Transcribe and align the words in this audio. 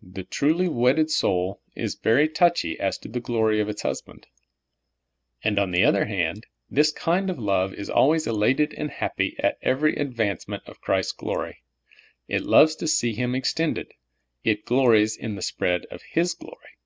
The 0.00 0.24
truly 0.24 0.66
wedded 0.66 1.10
soul 1.10 1.60
is 1.76 1.94
ver}^ 1.94 2.32
touch}' 2.32 2.64
as 2.80 2.96
to 3.00 3.08
the 3.10 3.20
glor}' 3.20 3.60
of 3.60 3.68
its 3.68 3.82
hus 3.82 4.00
band. 4.00 4.26
And, 5.44 5.58
on 5.58 5.72
the 5.72 5.84
other 5.84 6.06
hand, 6.06 6.46
this 6.70 6.90
kind 6.90 7.28
of 7.28 7.38
love 7.38 7.74
is 7.74 7.90
al 7.90 8.08
ways 8.08 8.26
elated 8.26 8.72
and 8.72 8.90
happy 8.90 9.36
at 9.40 9.58
every 9.60 9.94
advancement 9.96 10.62
of 10.64 10.80
Christ's 10.80 11.12
glor3^ 11.20 11.56
It 12.28 12.44
loves 12.44 12.76
to 12.76 12.88
see 12.88 13.12
Him 13.12 13.34
extended; 13.34 13.92
it 14.42 14.64
glories 14.64 15.18
in 15.18 15.34
the 15.34 15.42
spread 15.42 15.84
of 15.90 16.00
His 16.12 16.32
glory. 16.32 16.76